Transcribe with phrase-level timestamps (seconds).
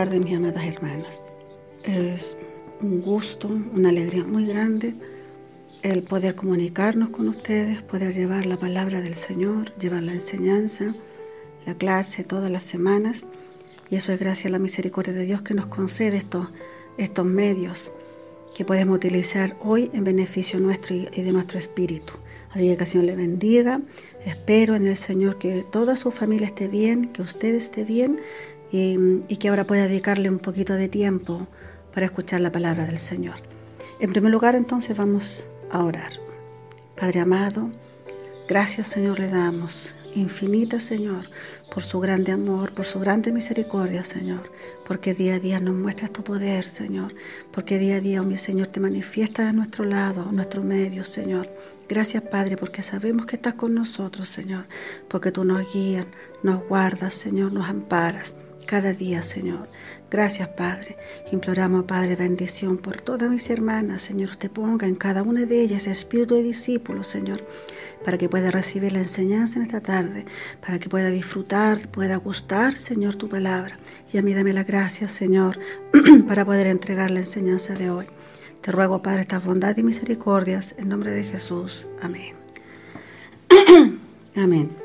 [0.00, 1.22] tardes, mis amadas hermanas.
[1.84, 2.34] Es
[2.80, 4.94] un gusto, una alegría muy grande
[5.82, 10.94] el poder comunicarnos con ustedes, poder llevar la palabra del Señor, llevar la enseñanza,
[11.66, 13.26] la clase todas las semanas.
[13.90, 16.48] Y eso es gracias a la misericordia de Dios que nos concede estos,
[16.96, 17.92] estos medios
[18.54, 22.14] que podemos utilizar hoy en beneficio nuestro y de nuestro espíritu.
[22.52, 23.82] Así que el Señor le bendiga.
[24.24, 28.18] Espero en el Señor que toda su familia esté bien, que usted esté bien
[28.72, 28.98] y,
[29.28, 31.48] y que ahora pueda dedicarle un poquito de tiempo
[31.92, 33.36] para escuchar la palabra del Señor.
[34.00, 36.12] En primer lugar, entonces vamos a orar.
[36.98, 37.70] Padre amado,
[38.48, 41.30] gracias Señor le damos, infinita Señor,
[41.72, 44.50] por su grande amor, por su grande misericordia, Señor,
[44.86, 47.14] porque día a día nos muestras tu poder, Señor,
[47.52, 51.04] porque día a día, oh mi Señor, te manifiestas a nuestro lado, a nuestro medio,
[51.04, 51.48] Señor.
[51.88, 54.66] Gracias, Padre, porque sabemos que estás con nosotros, Señor,
[55.08, 56.06] porque tú nos guías,
[56.42, 58.36] nos guardas, Señor, nos amparas
[58.70, 59.68] cada día, Señor.
[60.12, 60.96] Gracias, Padre.
[61.32, 64.30] Imploramos, Padre, bendición por todas mis hermanas, Señor.
[64.30, 67.44] Usted ponga en cada una de ellas espíritu de discípulos, Señor,
[68.04, 70.24] para que pueda recibir la enseñanza en esta tarde,
[70.64, 73.76] para que pueda disfrutar, pueda gustar, Señor, tu palabra.
[74.12, 75.58] Y a mí dame la gracia, Señor,
[76.28, 78.06] para poder entregar la enseñanza de hoy.
[78.60, 81.88] Te ruego, Padre, esta bondad y misericordias, en nombre de Jesús.
[82.00, 82.36] Amén.
[84.36, 84.79] Amén.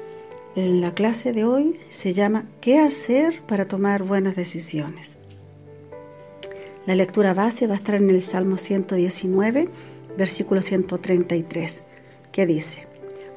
[0.56, 5.18] La clase de hoy se llama ¿Qué hacer para tomar buenas decisiones?
[6.86, 9.68] La lectura base va a estar en el Salmo 119,
[10.18, 11.84] versículo 133,
[12.32, 12.88] que dice,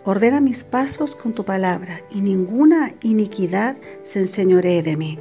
[0.04, 5.18] Ordena mis pasos con tu palabra y ninguna iniquidad se enseñoree de mí.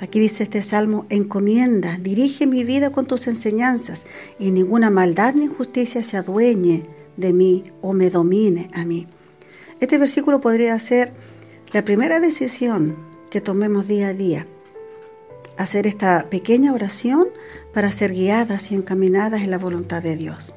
[0.00, 4.04] Aquí dice este salmo, encomienda, dirige mi vida con tus enseñanzas
[4.38, 6.82] y ninguna maldad ni injusticia se adueñe
[7.16, 9.06] de mí o me domine a mí.
[9.80, 11.12] Este versículo podría ser
[11.72, 12.96] la primera decisión
[13.30, 14.46] que tomemos día a día.
[15.56, 17.28] Hacer esta pequeña oración
[17.72, 20.54] para ser guiadas y encaminadas en la voluntad de Dios.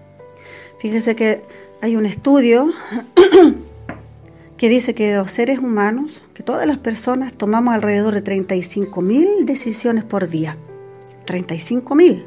[0.79, 1.43] Fíjese que
[1.81, 2.71] hay un estudio
[4.57, 9.45] que dice que los seres humanos, que todas las personas tomamos alrededor de 35 mil
[9.45, 10.57] decisiones por día.
[11.25, 12.25] 35 mil.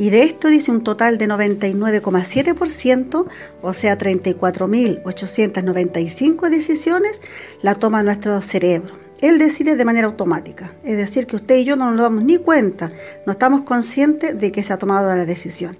[0.00, 3.26] Y de esto dice un total de 99,7%,
[3.60, 7.20] o sea, 34.895 decisiones,
[7.60, 8.94] la toma nuestro cerebro.
[9.20, 12.38] Él decide de manera automática, es decir, que usted y yo no nos damos ni
[12.38, 12.90] cuenta,
[13.26, 15.76] no estamos conscientes de que se ha tomado la decisión.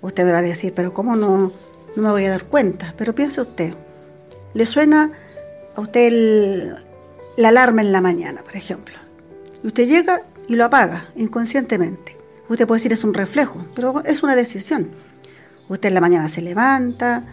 [0.00, 1.52] Usted me va a decir, pero ¿cómo no,
[1.96, 2.94] no me voy a dar cuenta?
[2.96, 3.74] Pero piense usted,
[4.54, 5.12] le suena
[5.76, 6.76] a usted
[7.36, 8.94] la alarma en la mañana, por ejemplo,
[9.62, 12.23] y usted llega y lo apaga inconscientemente.
[12.48, 14.90] Usted puede decir es un reflejo, pero es una decisión.
[15.68, 17.24] Usted en la mañana se levanta,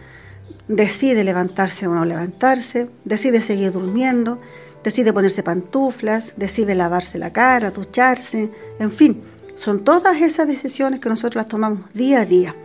[0.68, 4.40] decide levantarse o no levantarse, decide seguir durmiendo,
[4.82, 9.22] decide ponerse pantuflas, decide lavarse la cara, ducharse, en fin,
[9.54, 12.56] son todas esas decisiones que nosotros las tomamos día a día.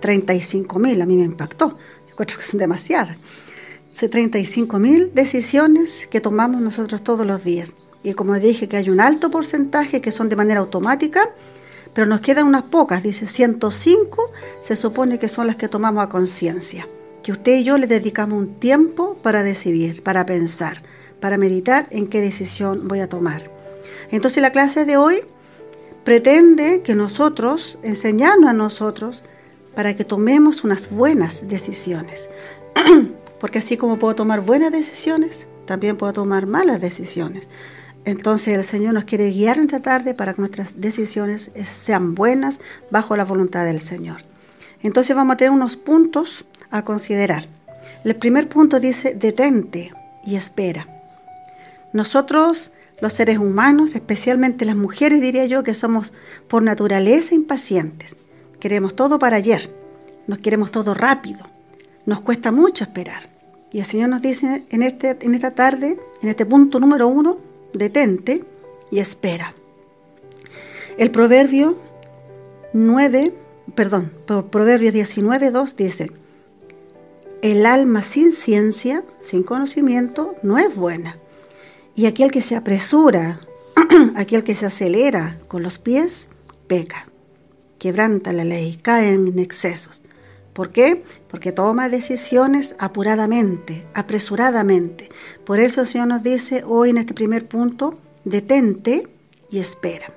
[0.00, 1.76] 35 mil, a mí me impactó,
[2.08, 3.16] yo creo que son demasiadas.
[3.92, 7.74] Son 35 mil decisiones que tomamos nosotros todos los días.
[8.02, 11.30] Y como dije que hay un alto porcentaje que son de manera automática,
[11.94, 16.08] pero nos quedan unas pocas, dice 105, se supone que son las que tomamos a
[16.08, 16.88] conciencia,
[17.22, 20.82] que usted y yo le dedicamos un tiempo para decidir, para pensar,
[21.20, 23.50] para meditar en qué decisión voy a tomar.
[24.10, 25.22] Entonces la clase de hoy
[26.04, 29.22] pretende que nosotros, enseñarnos a nosotros,
[29.74, 32.28] para que tomemos unas buenas decisiones.
[33.40, 37.48] Porque así como puedo tomar buenas decisiones, también puedo tomar malas decisiones.
[38.04, 42.60] Entonces el Señor nos quiere guiar en esta tarde para que nuestras decisiones sean buenas
[42.90, 44.22] bajo la voluntad del Señor.
[44.82, 47.44] Entonces vamos a tener unos puntos a considerar.
[48.04, 49.92] El primer punto dice, detente
[50.24, 50.86] y espera.
[51.92, 56.12] Nosotros, los seres humanos, especialmente las mujeres, diría yo, que somos
[56.48, 58.16] por naturaleza impacientes.
[58.58, 59.74] Queremos todo para ayer,
[60.26, 61.46] nos queremos todo rápido,
[62.06, 63.28] nos cuesta mucho esperar.
[63.72, 67.49] Y el Señor nos dice en, este, en esta tarde, en este punto número uno,
[67.72, 68.44] detente
[68.90, 69.54] y espera.
[70.98, 71.76] El proverbio
[72.72, 73.32] 9,
[73.74, 76.12] perdón, proverbio 19, 2 dice,
[77.42, 81.16] el alma sin ciencia, sin conocimiento, no es buena.
[81.96, 83.40] Y aquel que se apresura,
[84.16, 86.28] aquel que se acelera con los pies,
[86.66, 87.08] peca,
[87.78, 90.02] quebranta la ley, cae en excesos.
[90.52, 91.04] ¿Por qué?
[91.30, 95.08] Porque toma decisiones apuradamente, apresuradamente.
[95.44, 99.08] Por eso el Señor nos dice hoy en este primer punto, detente
[99.50, 100.12] y espera.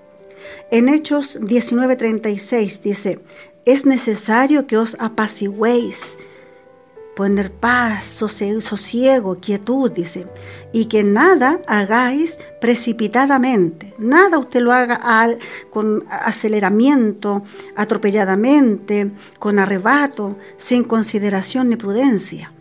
[0.71, 3.19] En Hechos 19:36 dice,
[3.65, 6.17] es necesario que os apaciguéis
[7.15, 10.27] poner paz, sosiego, quietud, dice,
[10.71, 14.99] y que nada hagáis precipitadamente, nada usted lo haga
[15.69, 17.43] con aceleramiento,
[17.75, 22.51] atropelladamente, con arrebato, sin consideración ni prudencia.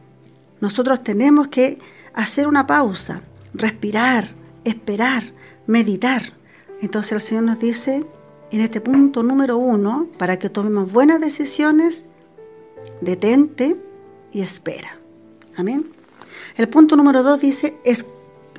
[0.61, 1.79] Nosotros tenemos que
[2.13, 3.23] hacer una pausa,
[3.55, 4.29] respirar,
[4.65, 5.25] esperar,
[5.67, 6.23] meditar.
[6.81, 8.05] Entonces el Señor nos dice
[8.51, 12.07] en este punto número uno, para que tomemos buenas decisiones,
[13.01, 13.77] detente,
[14.33, 14.99] y espera.
[15.57, 15.91] Amén.
[16.57, 17.75] El punto número dos dice,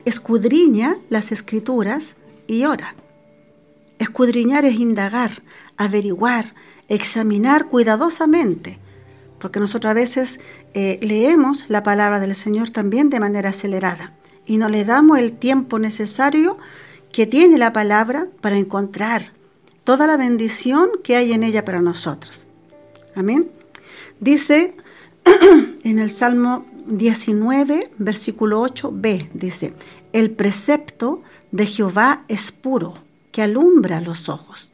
[0.05, 2.15] escudriña las escrituras
[2.47, 2.95] y ora.
[3.99, 5.43] Escudriñar es indagar,
[5.77, 6.53] averiguar,
[6.89, 8.79] examinar cuidadosamente,
[9.39, 10.39] porque nosotros a veces
[10.73, 14.13] eh, leemos la palabra del Señor también de manera acelerada
[14.45, 16.57] y no le damos el tiempo necesario
[17.11, 19.31] que tiene la palabra para encontrar
[19.83, 22.45] toda la bendición que hay en ella para nosotros.
[23.15, 23.49] Amén.
[24.19, 24.75] Dice
[25.83, 29.73] en el Salmo 19, versículo 8b, dice,
[30.11, 31.21] el precepto
[31.51, 32.95] de Jehová es puro,
[33.31, 34.71] que alumbra los ojos.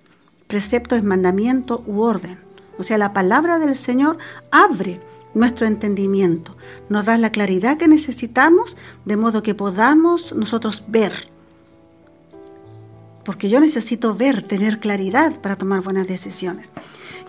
[0.47, 2.39] Precepto es mandamiento u orden.
[2.77, 4.17] O sea, la palabra del Señor
[4.51, 4.99] abre
[5.33, 6.55] nuestro entendimiento,
[6.89, 8.75] nos da la claridad que necesitamos
[9.05, 11.13] de modo que podamos nosotros ver.
[13.23, 16.71] Porque yo necesito ver, tener claridad para tomar buenas decisiones.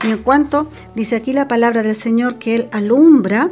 [0.03, 3.51] Y en cuanto dice aquí la palabra del Señor que Él alumbra,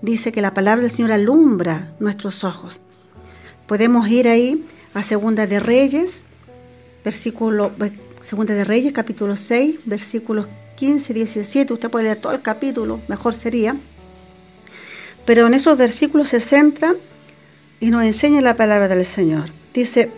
[0.00, 2.80] dice que la palabra del Señor alumbra nuestros ojos.
[3.66, 6.24] Podemos ir ahí a Segunda de Reyes,
[7.04, 7.72] versículo,
[8.22, 10.46] Segunda de Reyes, capítulo 6, versículos
[10.76, 11.72] 15, 17.
[11.72, 13.76] Usted puede leer todo el capítulo, mejor sería.
[15.26, 16.94] Pero en esos versículos se centra
[17.80, 19.50] y nos enseña la palabra del Señor.
[19.72, 20.10] Dice,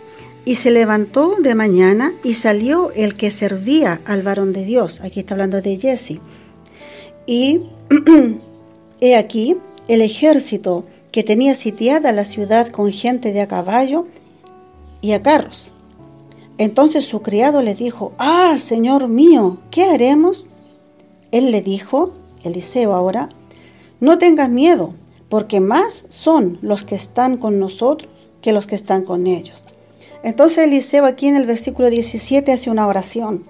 [0.47, 5.01] y se levantó de mañana y salió el que servía al varón de Dios.
[5.01, 6.21] Aquí está hablando de Jesse.
[7.25, 7.63] Y
[9.01, 9.57] he aquí
[9.89, 14.07] el ejército que tenía sitiada la ciudad con gente de a caballo
[15.01, 15.73] y a carros.
[16.57, 20.47] Entonces su criado le dijo, Ah, Señor mío, ¿qué haremos?
[21.33, 22.13] Él le dijo,
[22.45, 23.27] Eliseo ahora,
[23.99, 24.93] no tengas miedo,
[25.27, 28.09] porque más son los que están con nosotros
[28.41, 29.65] que los que están con ellos.
[30.23, 33.45] Entonces Eliseo aquí en el versículo 17 hace una oración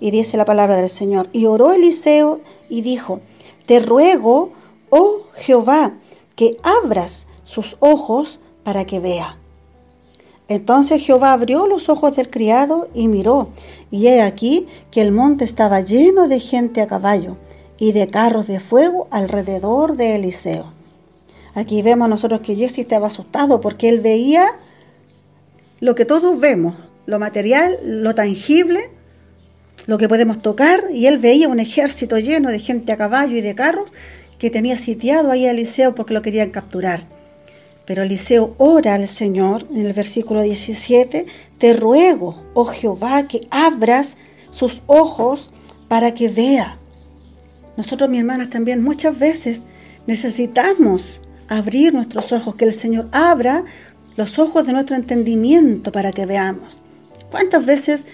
[0.00, 1.28] y dice la palabra del Señor.
[1.32, 3.20] Y oró Eliseo y dijo,
[3.66, 4.52] te ruego,
[4.90, 5.94] oh Jehová,
[6.36, 9.38] que abras sus ojos para que vea.
[10.48, 13.48] Entonces Jehová abrió los ojos del criado y miró,
[13.90, 17.38] y he aquí que el monte estaba lleno de gente a caballo
[17.78, 20.72] y de carros de fuego alrededor de Eliseo.
[21.54, 24.58] Aquí vemos nosotros que Jesse estaba asustado porque él veía
[25.84, 28.88] lo que todos vemos, lo material, lo tangible,
[29.86, 33.42] lo que podemos tocar, y él veía un ejército lleno de gente a caballo y
[33.42, 33.90] de carros
[34.38, 37.06] que tenía sitiado ahí a Eliseo porque lo querían capturar.
[37.84, 41.26] Pero Eliseo ora al Señor en el versículo 17,
[41.58, 44.16] te ruego, oh Jehová, que abras
[44.48, 45.52] sus ojos
[45.88, 46.78] para que vea.
[47.76, 49.66] Nosotros, mi hermanas, también muchas veces
[50.06, 53.64] necesitamos abrir nuestros ojos, que el Señor abra
[54.16, 56.80] los ojos de nuestro entendimiento para que veamos.
[57.30, 58.04] ¿Cuántas veces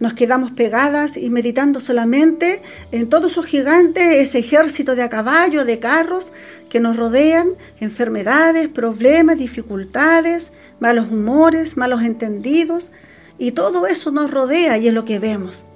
[0.00, 2.62] nos quedamos pegadas y meditando solamente
[2.92, 6.32] en todos esos gigantes, ese ejército de a caballo, de carros
[6.68, 12.90] que nos rodean, enfermedades, problemas, dificultades, malos humores, malos entendidos,
[13.38, 15.66] y todo eso nos rodea y es lo que vemos.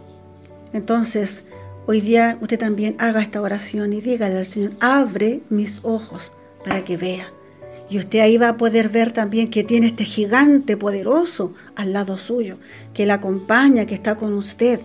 [0.72, 1.44] Entonces,
[1.86, 6.32] hoy día usted también haga esta oración y dígale al Señor, abre mis ojos
[6.64, 7.32] para que vea.
[7.92, 12.16] Y usted ahí va a poder ver también que tiene este gigante poderoso al lado
[12.16, 12.56] suyo,
[12.94, 14.80] que le acompaña, que está con usted.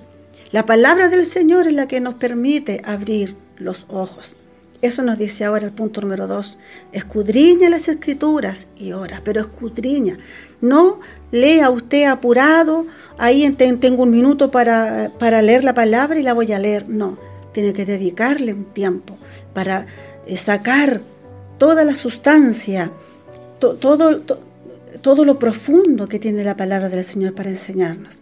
[0.52, 4.36] La palabra del Señor es la que nos permite abrir los ojos.
[4.82, 6.58] Eso nos dice ahora el punto número dos.
[6.92, 10.18] Escudriña las escrituras y ora, pero escudriña.
[10.60, 11.00] No
[11.32, 12.88] lea usted apurado,
[13.18, 16.90] ahí tengo un minuto para, para leer la palabra y la voy a leer.
[16.90, 17.18] No,
[17.54, 19.18] tiene que dedicarle un tiempo
[19.54, 19.86] para
[20.26, 21.04] eh, sacar
[21.58, 22.92] toda la sustancia,
[23.60, 24.22] todo,
[25.02, 28.20] todo lo profundo que tiene la palabra del Señor para enseñarnos.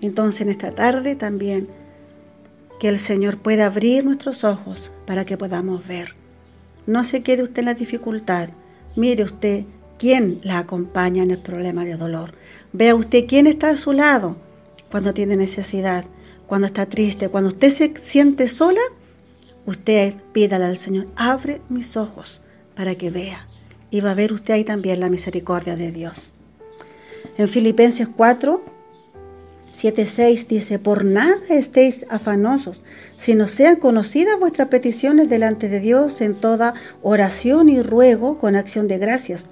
[0.00, 1.68] Entonces en esta tarde también
[2.78, 6.14] que el Señor pueda abrir nuestros ojos para que podamos ver.
[6.86, 8.50] No se quede usted en la dificultad.
[8.94, 9.64] Mire usted
[9.98, 12.34] quién la acompaña en el problema de dolor.
[12.72, 14.36] Vea usted quién está a su lado
[14.90, 16.04] cuando tiene necesidad,
[16.46, 18.80] cuando está triste, cuando usted se siente sola.
[19.64, 22.40] Usted pídale al Señor, abre mis ojos
[22.76, 23.46] para que vea.
[23.90, 26.32] Y va a ver usted ahí también la misericordia de Dios.
[27.38, 28.62] En Filipenses 4,
[29.76, 32.82] 7.6 dice, por nada estéis afanosos,
[33.16, 38.88] sino sean conocidas vuestras peticiones delante de Dios en toda oración y ruego con acción
[38.88, 39.46] de gracias.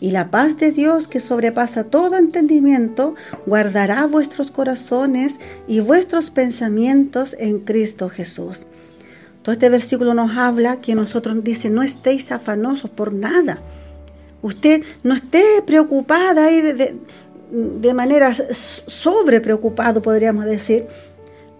[0.00, 3.14] Y la paz de Dios que sobrepasa todo entendimiento,
[3.46, 8.66] guardará vuestros corazones y vuestros pensamientos en Cristo Jesús.
[9.46, 13.60] Todo este versículo nos habla que nosotros dice, no estéis afanosos por nada.
[14.42, 16.96] Usted no esté preocupada y de,
[17.52, 20.86] de manera sobre preocupado, podríamos decir,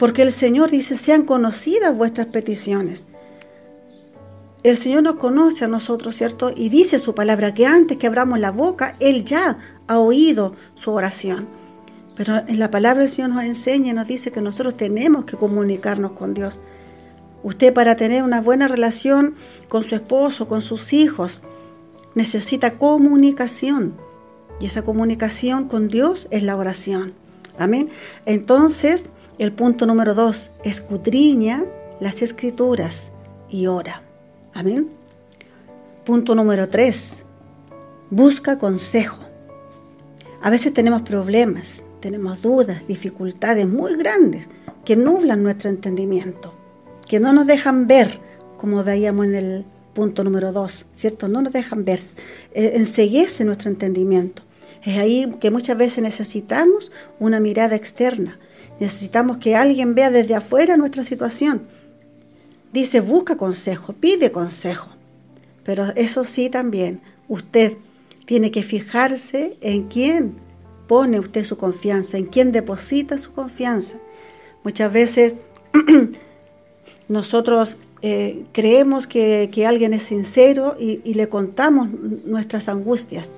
[0.01, 3.05] porque el Señor dice, sean conocidas vuestras peticiones.
[4.65, 6.51] El Señor nos conoce a nosotros, ¿cierto?
[6.53, 10.91] Y dice su palabra que antes que abramos la boca, Él ya ha oído su
[10.91, 11.47] oración.
[12.17, 15.37] Pero en la palabra el Señor nos enseña y nos dice que nosotros tenemos que
[15.37, 16.59] comunicarnos con Dios.
[17.43, 19.35] Usted para tener una buena relación
[19.69, 21.43] con su esposo, con sus hijos,
[22.15, 23.95] necesita comunicación.
[24.59, 27.15] Y esa comunicación con Dios es la oración.
[27.59, 27.91] Amén.
[28.25, 29.05] Entonces,
[29.39, 31.65] el punto número dos, escudriña
[32.01, 33.13] las escrituras
[33.49, 34.03] y ora.
[34.53, 34.89] Amén.
[36.05, 37.25] Punto número tres,
[38.11, 39.19] busca consejo.
[40.41, 44.47] A veces tenemos problemas, tenemos dudas, dificultades muy grandes
[44.85, 46.55] que nublan nuestro entendimiento,
[47.07, 48.21] que no nos dejan ver,
[48.59, 51.29] como veíamos en el punto número dos, ¿cierto?
[51.29, 52.01] No nos dejan ver,
[52.55, 54.43] eh, enseguece nuestro entendimiento.
[54.85, 58.39] Es ahí que muchas veces necesitamos una mirada externa.
[58.79, 61.63] Necesitamos que alguien vea desde afuera nuestra situación.
[62.73, 64.91] Dice, busca consejo, pide consejo.
[65.65, 67.73] Pero eso sí también, usted
[68.27, 70.35] tiene que fijarse en quién
[70.87, 73.97] pone usted su confianza, en quién deposita su confianza.
[74.63, 75.35] Muchas veces
[77.09, 81.89] nosotros eh, creemos que, alguien es sincero y le contamos
[82.25, 83.31] nuestras angustias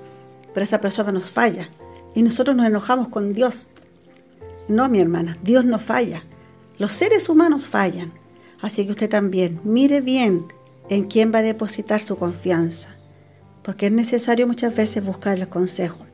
[0.53, 1.69] pero esa persona nos falla
[2.15, 3.67] y nosotros nos enojamos con Dios.
[4.67, 6.23] No, mi hermana, Dios no falla.
[6.77, 8.11] Los seres humanos fallan.
[8.61, 10.45] Así que usted también mire bien
[10.89, 12.89] en quién va a depositar su confianza,
[13.63, 16.05] porque es necesario muchas veces buscar el consejo.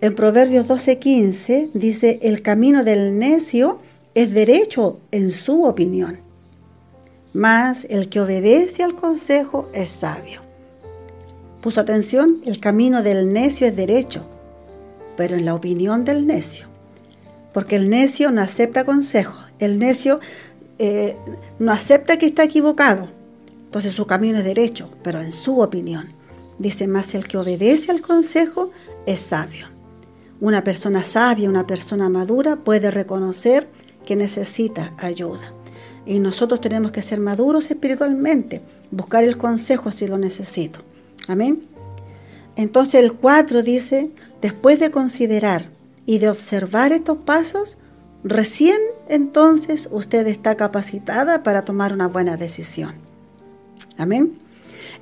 [0.00, 3.80] En Proverbios 12:15 dice, el camino del necio
[4.14, 6.18] es derecho en su opinión,
[7.38, 10.40] mas el que obedece al consejo es sabio.
[11.60, 14.26] Puso atención, el camino del necio es derecho,
[15.16, 16.66] pero en la opinión del necio.
[17.52, 20.18] Porque el necio no acepta consejo, el necio
[20.80, 21.16] eh,
[21.60, 23.08] no acepta que está equivocado.
[23.66, 26.08] Entonces su camino es derecho, pero en su opinión.
[26.58, 28.70] Dice más, el que obedece al consejo
[29.06, 29.68] es sabio.
[30.40, 33.68] Una persona sabia, una persona madura puede reconocer
[34.04, 35.52] que necesita ayuda.
[36.08, 40.80] Y nosotros tenemos que ser maduros espiritualmente, buscar el consejo si lo necesito.
[41.28, 41.66] Amén.
[42.56, 44.10] Entonces el 4 dice,
[44.40, 45.68] después de considerar
[46.06, 47.76] y de observar estos pasos,
[48.24, 48.78] recién
[49.10, 52.94] entonces usted está capacitada para tomar una buena decisión.
[53.98, 54.38] Amén.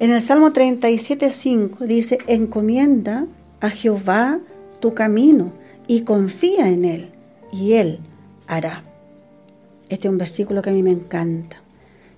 [0.01, 3.27] En el Salmo 37.5 dice, encomienda
[3.61, 4.41] a Jehová
[4.81, 5.53] tu camino
[5.87, 7.11] y confía en Él,
[7.53, 8.01] y Él
[8.49, 8.83] hará.
[9.89, 11.63] Este es un versículo que a mí me encanta.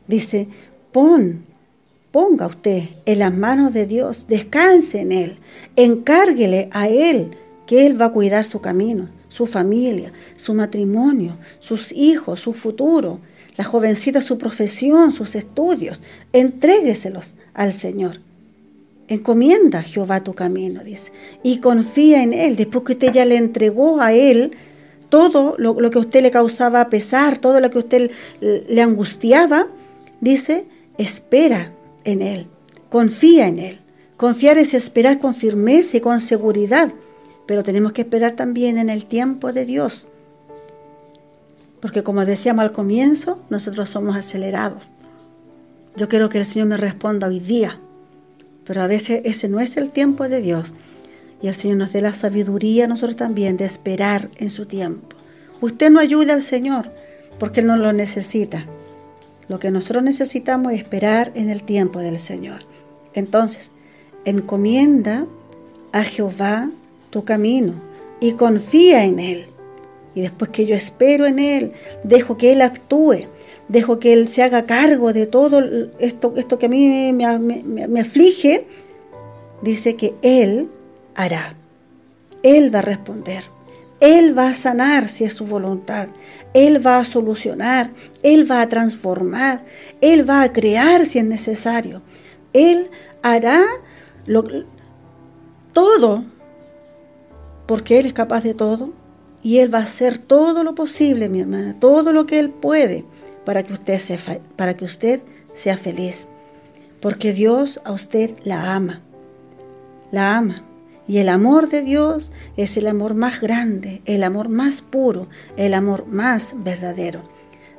[0.06, 0.48] Dice,
[0.92, 1.42] pon
[2.10, 5.37] Ponga usted en las manos de Dios, descanse en Él,
[5.76, 7.32] encárguele a Él
[7.66, 13.20] que Él va a cuidar su camino, su familia, su matrimonio, sus hijos, su futuro,
[13.58, 16.00] la jovencita su profesión, sus estudios.
[16.32, 18.20] Entrégueselos al Señor.
[19.08, 22.56] Encomienda a Jehová tu camino, dice, y confía en Él.
[22.56, 24.52] Después que usted ya le entregó a Él
[25.08, 28.10] todo lo, que a usted le causaba pesar, todo lo que a usted
[28.40, 29.68] le angustiaba,
[30.20, 30.66] dice,
[30.98, 31.72] espera
[32.04, 32.46] en Él,
[32.90, 33.80] confía en Él.
[34.16, 36.92] Confiar es esperar con firmeza y con seguridad,
[37.46, 40.08] pero tenemos que esperar también en el tiempo de Dios.
[41.80, 44.90] Porque como decíamos al comienzo, nosotros somos acelerados.
[45.96, 47.78] Yo quiero que el Señor me responda hoy día,
[48.64, 50.74] pero a veces ese no es el tiempo de Dios.
[51.40, 55.16] Y el Señor nos dé la sabiduría nosotros también de esperar en su tiempo.
[55.61, 56.90] Usted no ayuda al Señor
[57.38, 58.66] porque Él no lo necesita.
[59.49, 62.62] Lo que nosotros necesitamos es esperar en el tiempo del Señor.
[63.14, 63.73] Entonces,
[64.25, 65.26] encomienda
[65.92, 66.71] a Jehová
[67.11, 67.75] tu camino
[68.21, 69.47] y confía en Él.
[70.14, 73.26] Y después que yo espero en Él, dejo que Él actúe,
[73.68, 75.62] dejo que Él se haga cargo de todo
[76.00, 78.66] esto, esto que a mí me aflige,
[79.62, 80.68] dice que Él
[81.18, 81.54] hará.
[82.42, 83.44] Él va a responder.
[84.00, 86.08] Él va a sanar si es su voluntad.
[86.54, 87.90] Él va a solucionar.
[88.22, 89.64] Él va a transformar.
[90.00, 92.00] Él va a crear si es necesario.
[92.52, 92.90] Él
[93.22, 93.64] hará
[95.72, 96.25] todo
[97.66, 98.90] porque Él es capaz de todo
[99.42, 103.04] y Él va a hacer todo lo posible, mi hermana, todo lo que Él puede
[103.44, 104.18] para que usted sea,
[104.56, 105.20] para que usted
[105.54, 106.28] sea feliz.
[107.00, 109.00] Porque Dios a usted la ama,
[110.12, 110.67] la ama.
[111.08, 115.72] Y el amor de Dios es el amor más grande, el amor más puro, el
[115.72, 117.22] amor más verdadero.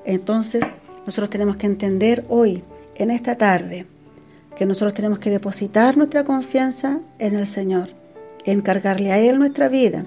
[0.03, 0.63] Entonces,
[1.05, 2.63] nosotros tenemos que entender hoy,
[2.95, 3.85] en esta tarde,
[4.57, 7.89] que nosotros tenemos que depositar nuestra confianza en el Señor,
[8.45, 10.05] encargarle a Él nuestra vida,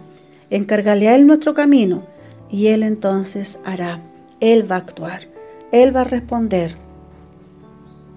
[0.50, 2.02] encargarle a Él nuestro camino,
[2.50, 4.00] y Él entonces hará,
[4.40, 5.22] Él va a actuar,
[5.70, 6.74] Él va a responder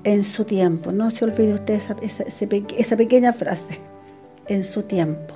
[0.03, 0.91] en su tiempo.
[0.91, 3.79] No se olvide usted esa, esa pequeña frase
[4.47, 5.35] en su tiempo.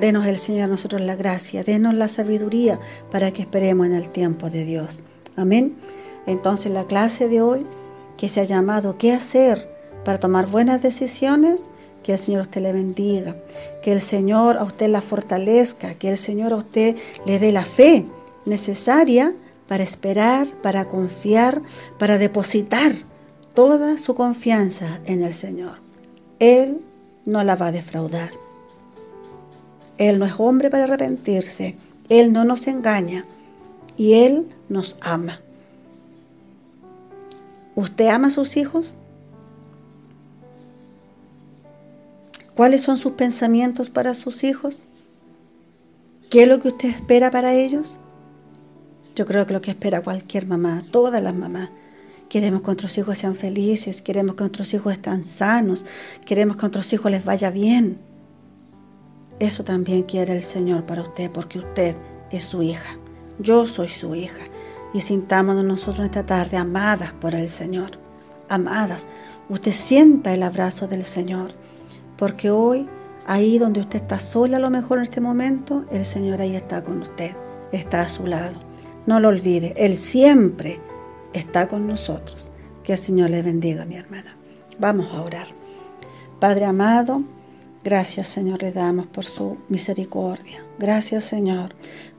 [0.00, 2.80] Denos el Señor a nosotros la gracia, denos la sabiduría
[3.10, 5.04] para que esperemos en el tiempo de Dios.
[5.36, 5.76] Amén.
[6.26, 7.66] Entonces la clase de hoy
[8.16, 9.68] que se ha llamado ¿Qué hacer
[10.04, 11.68] para tomar buenas decisiones?
[12.02, 13.36] Que el Señor usted le bendiga,
[13.82, 17.64] que el Señor a usted la fortalezca, que el Señor a usted le dé la
[17.64, 18.04] fe
[18.44, 19.32] necesaria
[19.68, 21.62] para esperar, para confiar,
[21.98, 22.92] para depositar
[23.54, 25.78] toda su confianza en el Señor.
[26.40, 26.80] Él
[27.24, 28.43] no la va a defraudar.
[29.98, 31.76] Él no es hombre para arrepentirse.
[32.08, 33.24] Él no nos engaña.
[33.96, 35.40] Y Él nos ama.
[37.76, 38.92] ¿Usted ama a sus hijos?
[42.54, 44.86] ¿Cuáles son sus pensamientos para sus hijos?
[46.30, 47.98] ¿Qué es lo que usted espera para ellos?
[49.16, 51.70] Yo creo que lo que espera cualquier mamá, todas las mamás.
[52.28, 55.84] Queremos que nuestros hijos sean felices, queremos que nuestros hijos estén sanos,
[56.24, 57.98] queremos que nuestros hijos les vaya bien.
[59.38, 61.96] Eso también quiere el Señor para usted, porque usted
[62.30, 62.96] es su hija.
[63.38, 64.42] Yo soy su hija.
[64.92, 67.98] Y sintámonos nosotros esta tarde amadas por el Señor.
[68.48, 69.06] Amadas.
[69.48, 71.50] Usted sienta el abrazo del Señor.
[72.16, 72.88] Porque hoy,
[73.26, 76.82] ahí donde usted está sola a lo mejor en este momento, el Señor ahí está
[76.84, 77.32] con usted.
[77.72, 78.60] Está a su lado.
[79.06, 79.74] No lo olvide.
[79.76, 80.78] Él siempre
[81.32, 82.48] está con nosotros.
[82.84, 84.36] Que el Señor le bendiga, mi hermana.
[84.78, 85.48] Vamos a orar.
[86.38, 87.22] Padre amado,
[87.84, 90.64] Gracias Señor le damos por su misericordia.
[90.78, 91.74] Gracias Señor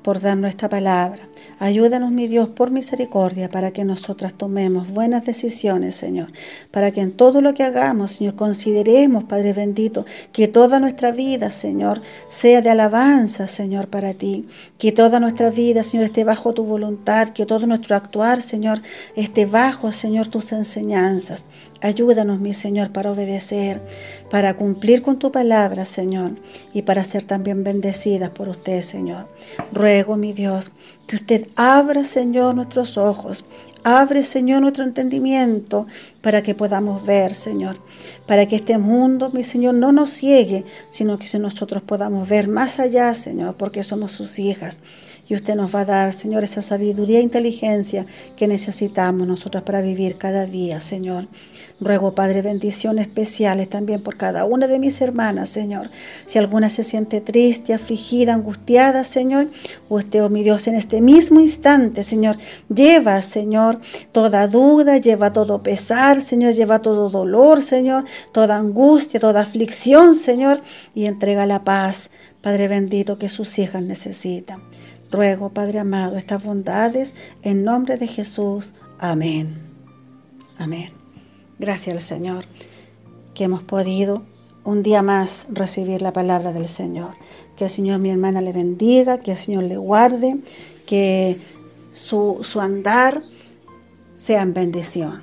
[0.05, 1.27] por darnos esta palabra.
[1.57, 6.31] Ayúdanos, mi Dios, por misericordia, para que nosotras tomemos buenas decisiones, Señor.
[6.69, 11.49] Para que en todo lo que hagamos, Señor, consideremos, Padre bendito, que toda nuestra vida,
[11.49, 14.47] Señor, sea de alabanza, Señor, para ti.
[14.77, 17.29] Que toda nuestra vida, Señor, esté bajo tu voluntad.
[17.29, 18.83] Que todo nuestro actuar, Señor,
[19.15, 21.45] esté bajo, Señor, tus enseñanzas.
[21.81, 23.81] Ayúdanos, mi Señor, para obedecer,
[24.29, 26.33] para cumplir con tu palabra, Señor,
[26.73, 29.27] y para ser también bendecidas usted, Señor.
[29.71, 30.71] Ruego, mi Dios,
[31.07, 33.45] que usted abra, Señor, nuestros ojos,
[33.83, 35.85] abre, Señor, nuestro entendimiento
[36.21, 37.77] para que podamos ver, Señor,
[38.25, 42.79] para que este mundo, mi Señor, no nos ciegue, sino que nosotros podamos ver más
[42.79, 44.79] allá, Señor, porque somos sus hijas.
[45.27, 48.05] Y usted nos va a dar, Señor, esa sabiduría e inteligencia
[48.37, 51.27] que necesitamos nosotros para vivir cada día, Señor.
[51.81, 55.89] Ruego, Padre, bendiciones especiales también por cada una de mis hermanas, Señor.
[56.25, 59.47] Si alguna se siente triste, afligida, angustiada, Señor,
[59.89, 62.37] usted, oh mi Dios, en este mismo instante, Señor,
[62.73, 69.41] lleva, Señor, toda duda, lleva todo pesar, Señor, lleva todo dolor, Señor, toda angustia, toda
[69.41, 70.61] aflicción, Señor,
[70.93, 72.09] y entrega la paz,
[72.41, 74.61] Padre bendito, que sus hijas necesitan.
[75.11, 78.73] Ruego, Padre amado, estas bondades en nombre de Jesús.
[78.99, 79.59] Amén.
[80.57, 80.91] Amén.
[81.59, 82.45] Gracias al Señor
[83.33, 84.23] que hemos podido
[84.63, 87.15] un día más recibir la palabra del Señor.
[87.55, 90.37] Que el Señor, mi hermana, le bendiga, que el Señor le guarde,
[90.85, 91.37] que
[91.91, 93.21] su, su andar
[94.15, 95.21] sea en bendición.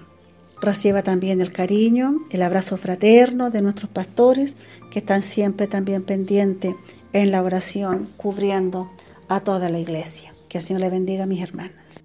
[0.60, 4.54] Reciba también el cariño, el abrazo fraterno de nuestros pastores
[4.92, 6.76] que están siempre también pendientes
[7.12, 8.88] en la oración, cubriendo
[9.36, 10.34] a toda la iglesia.
[10.48, 12.04] Que el Señor le bendiga a mis hermanas.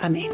[0.00, 0.30] Amén.